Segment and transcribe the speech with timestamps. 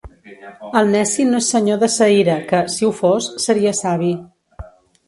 [0.79, 4.13] El neci no és senyor de sa ira, que, si ho fos, seria savi.